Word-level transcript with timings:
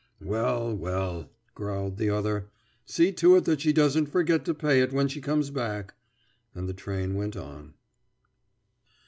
"Well, 0.23 0.75
well," 0.75 1.29
growled 1.53 1.97
the 1.97 2.09
other, 2.09 2.49
"see 2.87 3.11
to 3.11 3.35
it 3.35 3.45
that 3.45 3.61
she 3.61 3.71
doesn't 3.71 4.07
forget 4.07 4.43
to 4.45 4.55
pay 4.55 4.81
it 4.81 4.91
when 4.91 5.07
she 5.07 5.21
comes 5.21 5.51
back." 5.51 5.93
And 6.55 6.67
the 6.67 6.73
train 6.73 7.13
went 7.13 7.37
on. 7.37 7.75